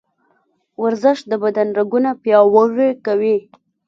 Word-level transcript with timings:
ورزش 0.83 1.19
د 1.31 1.33
بدن 1.43 1.67
رګونه 1.79 2.09
پیاوړي 2.23 2.89
کوي. 3.05 3.37